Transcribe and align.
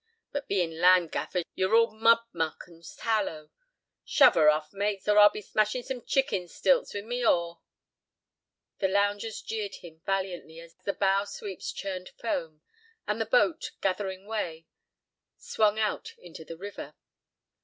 But 0.31 0.47
being 0.47 0.71
land 0.71 1.11
gaffers, 1.11 1.43
you're 1.53 1.75
all 1.75 1.91
mud 1.91 2.21
muck 2.33 2.63
and 2.65 2.83
tallow. 2.97 3.51
Shove 4.03 4.33
her 4.33 4.49
off, 4.49 4.73
mates, 4.73 5.07
or 5.07 5.19
I'll 5.19 5.29
be 5.29 5.43
smashing 5.43 5.83
some 5.83 6.03
chicken's 6.03 6.55
stilts 6.55 6.95
with 6.95 7.05
my 7.05 7.23
oar." 7.23 7.61
The 8.79 8.87
loungers 8.87 9.43
jeered 9.43 9.75
him 9.75 10.01
valiantly 10.03 10.59
as 10.59 10.73
the 10.73 10.93
bow 10.93 11.25
sweeps 11.25 11.71
churned 11.71 12.09
foam, 12.17 12.63
and 13.05 13.21
the 13.21 13.27
boat, 13.27 13.73
gathering 13.79 14.25
weigh, 14.25 14.65
swung 15.37 15.77
out 15.77 16.15
into 16.17 16.43
the 16.43 16.57
river. 16.57 16.95